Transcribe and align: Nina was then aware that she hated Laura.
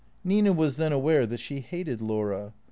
Nina 0.23 0.51
was 0.51 0.77
then 0.77 0.91
aware 0.91 1.27
that 1.27 1.39
she 1.39 1.59
hated 1.59 2.01
Laura. 2.01 2.55